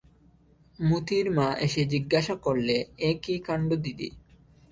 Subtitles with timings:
[0.79, 2.75] মোতির মা এসে জিজ্ঞাসা করলে,
[2.99, 4.09] এ কী কাণ্ড দিদি?